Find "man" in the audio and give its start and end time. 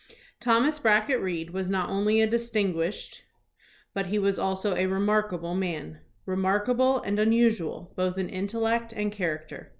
5.53-5.99